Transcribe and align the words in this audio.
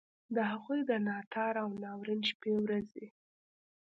د 0.35 0.37
هغوی 0.51 0.79
د 0.89 0.91
ناتار 1.07 1.53
او 1.63 1.69
ناورین 1.83 2.21
شپې 2.29 2.51
ورځي. 2.59 3.07